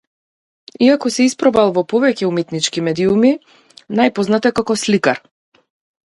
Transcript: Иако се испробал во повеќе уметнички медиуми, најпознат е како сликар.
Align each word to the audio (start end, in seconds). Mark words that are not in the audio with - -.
Иако 0.85 1.09
се 1.15 1.25
испробал 1.29 1.73
во 1.75 1.83
повеќе 1.91 2.29
уметнички 2.29 2.83
медиуми, 2.87 3.33
најпознат 3.99 4.49
е 4.51 4.53
како 4.61 4.77
сликар. 4.85 5.21